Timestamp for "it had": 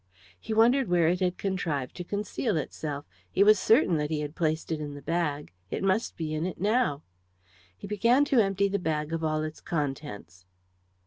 1.09-1.37